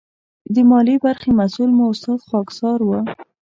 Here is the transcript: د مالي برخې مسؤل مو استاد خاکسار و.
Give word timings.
د 0.53 0.55
مالي 0.69 0.95
برخې 1.05 1.29
مسؤل 1.39 1.69
مو 1.77 1.85
استاد 1.93 2.19
خاکسار 2.29 2.79
و. 2.83 2.89